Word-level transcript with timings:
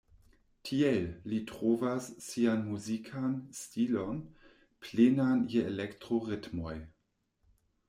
Tiel, 0.67 1.03
li 1.31 1.41
trovas 1.51 2.07
sian 2.29 2.63
muzikan 2.71 3.37
stilon 3.59 4.23
plenan 4.87 5.47
je 5.55 5.69
elektro-ritmoj. 5.75 6.77